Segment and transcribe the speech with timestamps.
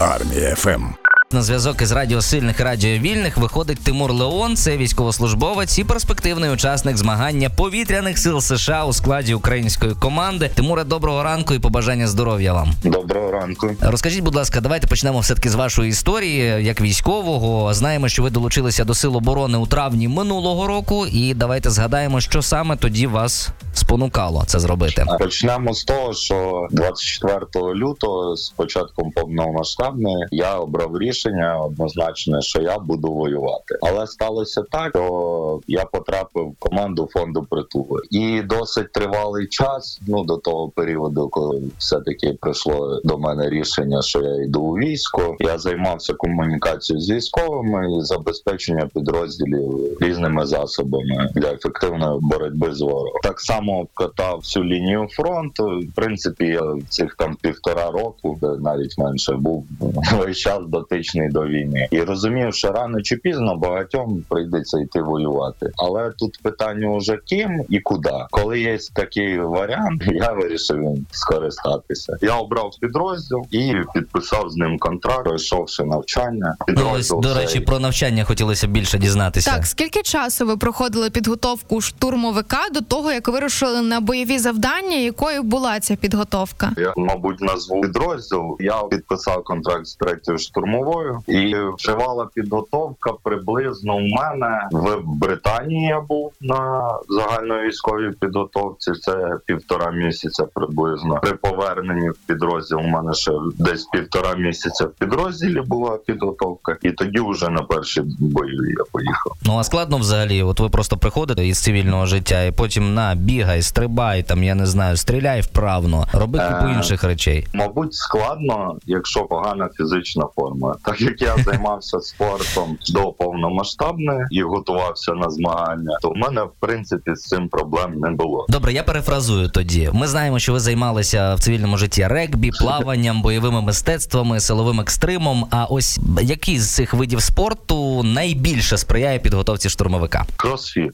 [0.00, 1.07] Армія ФМ.
[1.32, 4.56] На зв'язок із радіо сильних радіо вільних виходить Тимур Леон.
[4.56, 10.50] Це військовослужбовець і перспективний учасник змагання повітряних сил США у складі української команди.
[10.54, 12.72] Тимуре, доброго ранку і побажання здоров'я вам.
[12.84, 13.70] Доброго ранку.
[13.80, 17.74] Розкажіть, будь ласка, давайте почнемо все таки з вашої історії як військового.
[17.74, 22.42] Знаємо, що ви долучилися до сил оборони у травні минулого року, і давайте згадаємо, що
[22.42, 25.04] саме тоді вас спонукало це зробити.
[25.18, 31.17] Почнемо з того, що 24 лютого, з початком повномасштабної, я обрав рішення
[31.60, 33.78] однозначне, що я буду воювати.
[33.82, 40.00] Але сталося так, що я потрапив в команду фонду притули, і досить тривалий час.
[40.06, 44.72] Ну до того періоду, коли все таки прийшло до мене рішення, що я йду у
[44.72, 45.36] військо.
[45.38, 53.20] Я займався комунікацією з військовими і забезпечення підрозділів різними засобами для ефективної боротьби з ворогом.
[53.22, 55.64] Так само обкатав всю лінію фронту.
[55.64, 59.66] В принципі, я цих там півтора року, навіть менше був
[60.18, 65.70] весь час дотичний до війни, і розумів, що рано чи пізно багатьом прийдеться йти воювати.
[65.76, 68.10] Але тут питання уже ким і куди.
[68.30, 72.16] Коли є такий варіант, я вирішив їм скористатися.
[72.22, 76.54] Я обрав підрозділ і підписав з ним контракт, пройшовши навчання.
[76.68, 79.50] Ну, ось, до цей- речі, про навчання хотілося більше дізнатися.
[79.50, 84.96] Так, скільки часу ви проходили підготовку штурмовика до того, як вирушили на бойові завдання?
[84.96, 86.72] Якою була ця підготовка?
[86.76, 88.56] Я, мабуть, назву підрозділ.
[88.60, 90.97] Я підписав контракт з третьою штурмовою,
[91.28, 91.54] і
[91.84, 95.86] тривала підготовка приблизно у мене в Британії.
[95.86, 98.92] Я був на загальновійськовій підготовці.
[98.92, 101.18] Це півтора місяця приблизно.
[101.22, 106.90] При поверненні в підрозділ у мене ще десь півтора місяця в підрозділі була підготовка, і
[106.90, 109.32] тоді вже на перші бойові я поїхав.
[109.46, 113.62] Ну а складно взагалі, от ви просто приходите із цивільного життя, і потім на бігай,
[113.62, 116.74] стрибай, там я не знаю, стріляй вправно, роби купу Е.
[116.76, 117.46] інших речей.
[117.54, 120.74] Мабуть, складно, якщо погана фізична форма.
[120.88, 126.50] Так як я займався спортом до повномасштабної і готувався на змагання, то в мене в
[126.60, 128.46] принципі з цим проблем не було.
[128.48, 129.90] Добре, я перефразую тоді.
[129.92, 135.46] Ми знаємо, що ви займалися в цивільному житті регбі, плаванням, бойовими мистецтвами, силовим екстримом.
[135.50, 140.24] А ось який з цих видів спорту найбільше сприяє підготовці штурмовика?
[140.36, 140.92] Кросфіт.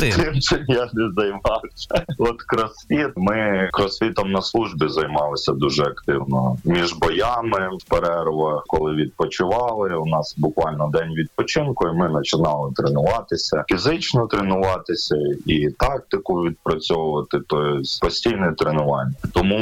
[0.00, 2.04] Тим, чим я не займався.
[2.18, 3.12] От кросфіт.
[3.16, 6.56] Ми кросфітом на службі займалися дуже активно.
[6.64, 9.94] Між боями в перервах, коли відпочивали.
[9.96, 15.16] У нас буквально день відпочинку, і ми починали тренуватися, фізично тренуватися
[15.46, 17.28] і тактику відпрацьовувати.
[17.30, 19.12] Тобто постійне тренування.
[19.34, 19.58] Тому,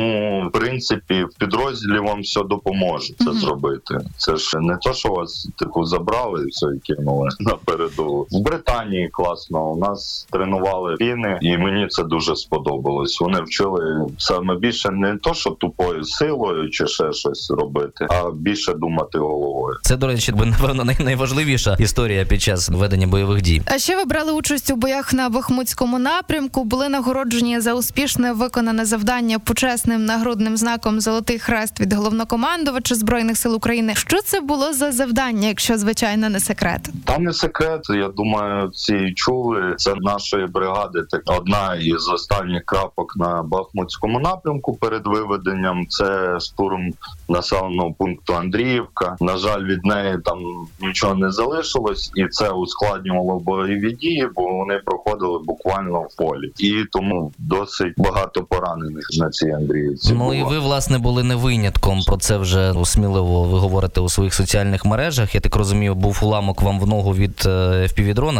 [0.48, 3.34] в принципі, в підрозділі вам все допоможе це Мгм.
[3.38, 3.98] зробити.
[4.16, 8.26] Це ж не то, що вас типу забрали і все і кинули на передову.
[8.30, 9.70] В Британії класно.
[9.72, 13.20] У нас тренували фіни, і мені це дуже сподобалось.
[13.20, 18.74] Вони вчили саме більше не то, що тупою силою чи ще щось робити, а більше
[18.74, 19.76] думати головою.
[19.82, 23.62] Це, до речі, напевно, найважливіша історія під час ведення бойових дій.
[23.66, 28.84] А ще ви брали участь у боях на Бахмутському напрямку, були нагороджені за успішне виконане
[28.84, 33.94] завдання почесним нагрудним знаком Золотий хрест від головнокомандувача збройних сил України.
[33.94, 36.90] Що це було за завдання, якщо звичайно не секрет?
[37.04, 37.80] Там не секрет.
[37.90, 39.74] Я думаю, всі чули.
[39.76, 41.02] Це нашої бригади.
[41.10, 45.86] Так одна із останніх крапок на Бахмутському напрямку перед виведенням.
[45.88, 46.92] Це штурм
[47.28, 49.05] населеного пункту Андріївка.
[49.20, 50.38] На жаль, від неї там
[50.80, 56.84] нічого не залишилось, і це ускладнювало бойові дії, бо вони проходили буквально в полі, і
[56.92, 60.14] тому досить багато поранених на цій Андріївці.
[60.14, 62.00] Ну і ви, власне, були не винятком.
[62.06, 65.34] Про це вже ну, сміливо ви говорите у своїх соціальних мережах.
[65.34, 67.88] Я так розумію, був уламок вам в ногу від е,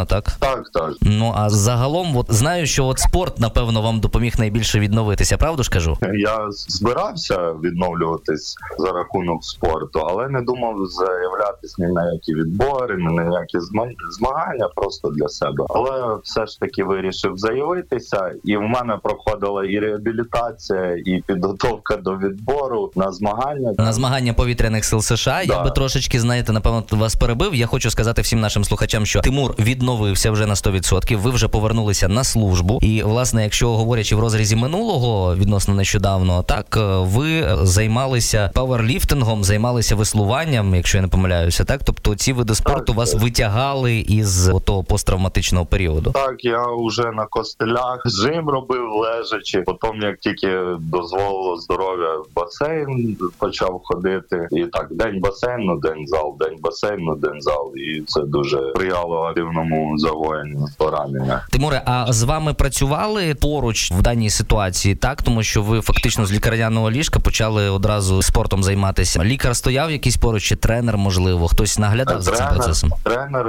[0.07, 0.37] так?
[0.39, 0.93] так, так.
[1.01, 5.69] Ну а загалом, от знаю, що от спорт, напевно, вам допоміг найбільше відновитися, правду ж
[5.69, 5.97] кажу?
[6.01, 13.15] Я збирався відновлюватись за рахунок спорту, але не думав заявлятись ні на які відбори, ні
[13.15, 15.65] на які зма- змагання просто для себе.
[15.69, 22.17] Але все ж таки вирішив заявитися, і в мене проходила і реабілітація, і підготовка до
[22.17, 23.73] відбору на змагання.
[23.77, 27.55] На змагання повітряних сил США я би трошечки, знаєте, напевно, вас перебив.
[27.55, 32.07] Я хочу сказати всім нашим слухачам, що Тимур відновився вже на 100%, Ви вже повернулися
[32.07, 32.79] на службу.
[32.81, 39.95] І власне, якщо говорячи в розрізі минулого відносно нещодавно, так е, ви займалися пауерліфтингом, займалися
[39.95, 40.46] веслуванням.
[40.47, 41.81] Веслуванням, якщо я не помиляюся, так?
[41.83, 43.21] Тобто ці види спорту Так, вас так.
[43.21, 46.11] витягали із того посттравматичного періоду.
[46.11, 49.61] Так, я вже на костелях жим робив лежачи.
[49.61, 54.47] Потім, як тільки дозволило здоров'я, в басейн почав ходити.
[54.51, 57.73] І так, день басейну, день зал, день басейну, день зал.
[57.75, 61.45] І це дуже сприяло активному загоєнню поранення.
[61.51, 65.21] Тимуре, а з вами працювали поруч в даній ситуації, так?
[65.21, 69.23] Тому що ви фактично з лікарняного ліжка почали одразу спортом займатися.
[69.23, 72.91] Лікар стояв якийсь поруч, чи тренер, можливо, хтось наглядав за цим Тренер, процесом.
[73.03, 73.45] тренер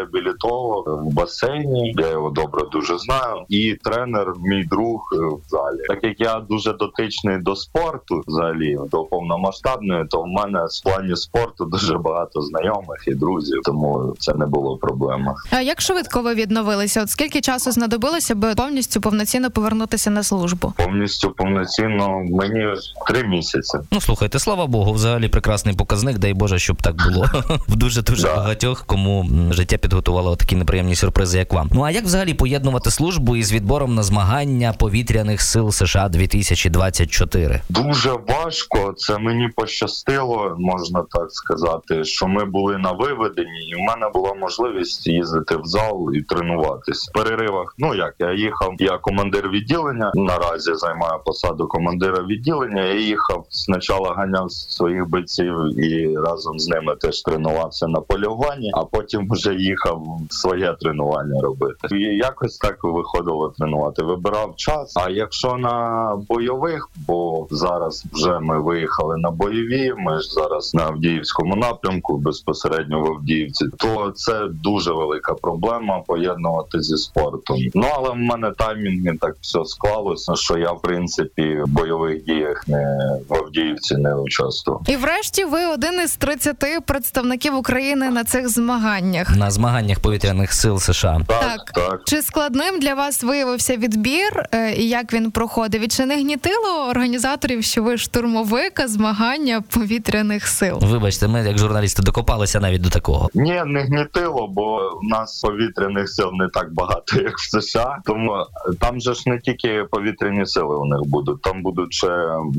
[0.00, 1.94] реабілітолог в басейні.
[1.98, 3.44] Я його добре дуже знаю.
[3.48, 5.78] І тренер, мій друг е, в залі.
[5.88, 11.16] Так як я дуже дотичний до спорту, взагалі до повномасштабної, то в мене в плані
[11.16, 15.34] спорту дуже багато знайомих і друзів, тому це не було проблеми.
[15.50, 17.02] А як швидко ви відновилися?
[17.02, 20.72] От скільки часу знадобилося, аби повністю повноцінно повернутися на службу?
[20.76, 22.66] Повністю повноцінно мені
[23.06, 23.78] три місяці.
[23.90, 26.18] Ну слухайте, слава Богу, взагалі прекрасний показник.
[26.26, 27.26] Дай Боже, щоб так було
[27.68, 31.70] в дуже дуже багатьох, кому життя підготувало такі неприємні сюрпризи, як вам.
[31.72, 37.60] Ну а як взагалі поєднувати службу із відбором на змагання повітряних сил США 2024?
[37.68, 38.94] Дуже важко.
[38.96, 44.34] Це мені пощастило, можна так сказати, що ми були на виведенні, і в мене була
[44.34, 47.08] можливість їздити в зал і тренуватись.
[47.08, 50.12] В переривах, ну як я їхав, я командир відділення.
[50.14, 52.82] Наразі займаю посаду командира відділення.
[52.82, 58.84] Я їхав спочатку ганяв своїх бойців і разом з ними теж тренувався на полюванні, а
[58.84, 61.88] потім вже їхав своє тренування робити.
[61.92, 64.02] І якось так виходило тренувати.
[64.02, 64.92] Вибирав час.
[64.96, 70.82] А якщо на бойових, бо зараз вже ми виїхали на бойові, ми ж зараз на
[70.82, 77.56] Авдіївському напрямку, безпосередньо в Авдіївці, то це дуже велика проблема поєднувати зі спортом.
[77.74, 82.68] Ну але в мене таймінги так все склалося, що я в принципі в бойових діях
[82.68, 84.82] не в Авдіївці не участвував.
[84.86, 89.36] І врешті ви один із 30 представників України на цих змаганнях.
[89.36, 91.20] На змаганнях повітряних сил США.
[91.26, 91.72] Так, Так.
[91.74, 92.00] так.
[92.06, 95.82] Чи складним для вас виявився відбір е, і як він проходив?
[95.84, 100.78] І чи не гнітило організаторів, що ви штурмовика змагання повітряних сил?
[100.82, 103.28] Вибачте, ми як журналісти докопалися навіть до такого.
[103.34, 107.98] Ні, не гнітило, бо в нас повітряних сил не так багато, як в США.
[108.04, 108.32] Тому
[108.80, 112.08] там же ж не тільки повітряні сили у них будуть, там будуть ще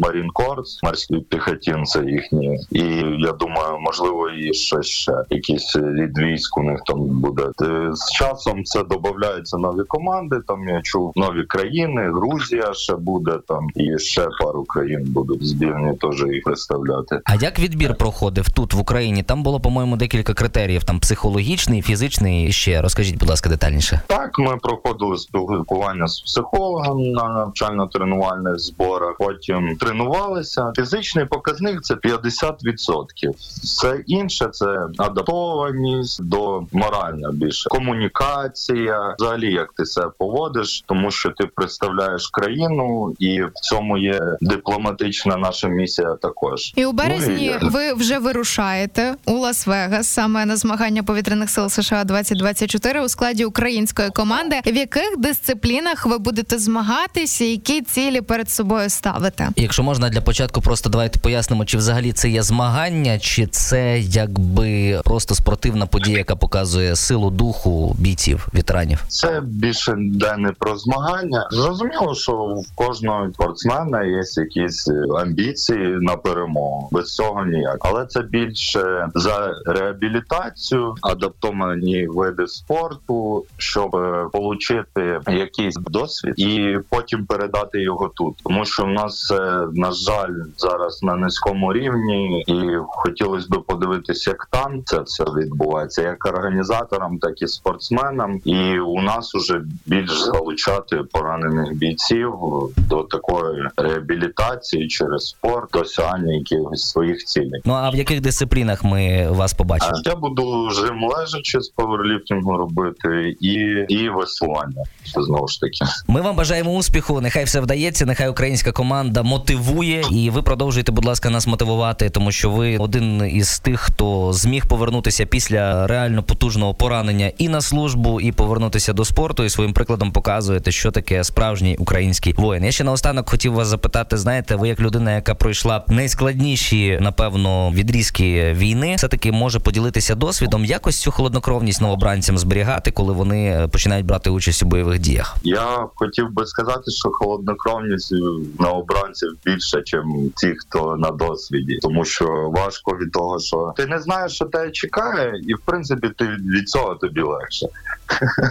[0.03, 2.59] Марін Корс, морські піхотинці їхні.
[2.71, 2.81] І
[3.19, 7.43] я думаю, можливо, і ще ще якийсь рід військ у них там буде.
[7.61, 10.39] Е, З часом це додаються нові команди.
[10.47, 15.97] Там я чув нові країни, Грузія ще буде там, і ще пару країн будуть збірні
[15.97, 17.19] теж їх представляти.
[17.25, 19.23] А як відбір проходив тут в Україні?
[19.23, 22.47] Там було, по-моєму, декілька критеріїв: там психологічний, фізичний.
[22.47, 24.01] І ще розкажіть, будь ласка, детальніше.
[24.07, 29.15] Так, ми проходили спілкування з психологом на навчально-тренувальних зборах.
[29.19, 30.71] Потім тренувалися.
[30.75, 33.16] Фізичний показник це 50%.
[33.63, 34.65] Все інше це
[34.97, 39.15] адаптованість до морально більше комунікація.
[39.19, 45.37] Взагалі, як ти себе поводиш, тому що ти представляєш країну, і в цьому є дипломатична
[45.37, 46.73] наша місія також.
[46.75, 51.69] І у березні Ну, і- ви вже вирушаєте у Лас-Вегас саме на змагання повітряних сил
[51.69, 54.55] США 2024 у складі української команди.
[54.65, 57.43] В яких дисциплінах ви будете змагатися?
[57.45, 59.49] Які цілі перед собою ставите?
[59.55, 65.01] Якщо можна для початку, просто давайте пояснимо, чи взагалі це є змагання, чи це якби
[65.03, 69.03] просто спортивна подія, яка показує силу духу бійців, ветеранів.
[69.07, 71.47] Це більше йде не про змагання.
[71.51, 74.87] Зрозуміло, що в кожного спортсмена є якісь
[75.19, 76.89] амбіції на перемогу.
[76.91, 77.77] Без цього ніяк.
[77.79, 83.95] Але це більше за реабілітацію, адаптовані види спорту, щоб
[84.33, 88.35] отримати якийсь досвід і потім передати його тут.
[88.43, 89.33] Тому що в нас
[89.73, 92.53] на жаль, зараз на низькому рівні, і
[92.97, 98.41] хотілося б подивитися, як там це все відбувається, як організаторам, так і спортсменам.
[98.45, 102.33] І у нас уже більш залучати поранених бійців
[102.77, 107.61] до такої реабілітації через спорт, досягання якихось своїх цілей.
[107.65, 110.01] Ну а в яких дисциплінах ми вас побачимо?
[110.05, 113.53] Я буду жим лежачи з паверліфтингу робити і,
[113.89, 114.83] і веслування.
[115.13, 115.91] Це знову ж таки.
[116.07, 117.21] Ми вам бажаємо успіху.
[117.21, 118.05] Нехай все вдається.
[118.05, 123.29] Нехай українська команда мотивує, і ви продовжуєте, будь ласка, нас мотивувати, тому що ви один
[123.35, 129.05] із тих, хто зміг повернутися після реально потужного поранення і на службу, і повернутися до
[129.05, 132.65] спорту, і своїм прикладом показуєте, що таке справжній український воїн.
[132.65, 138.53] Я ще наостанок хотів вас запитати: знаєте, ви як людина, яка пройшла найскладніші, напевно, відрізки
[138.53, 144.29] війни, все таки може поділитися досвідом, якось цю холоднокровність новобранцям зберігати, коли вони починають брати
[144.29, 145.37] участь у бойових діях.
[145.43, 148.13] Я хотів би сказати, що холоднокровність
[148.59, 152.76] на обранців більше, ніж ті, хто на досвіді, тому що важко.
[152.77, 156.69] Важко від того, що ти не знаєш, що тебе чекає, і в принципі ти від
[156.69, 157.67] цього тобі легше.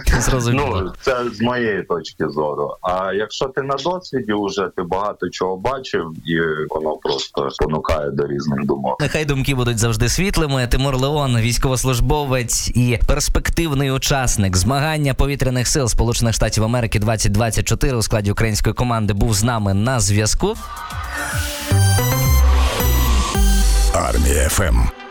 [0.19, 0.81] Зрозуміло.
[0.85, 2.75] Ну це з моєї точки зору.
[2.81, 8.27] А якщо ти на досвіді, вже ти багато чого бачив, і воно просто спонукає до
[8.27, 8.97] різних думок.
[8.99, 10.67] Нехай думки будуть завжди світлими.
[10.67, 18.31] Тимур Леон, військовослужбовець і перспективний учасник змагання повітряних сил Сполучених Штатів Америки 2024 у складі
[18.31, 20.55] української команди був з нами на зв'язку.
[23.97, 25.06] Армія ФМ.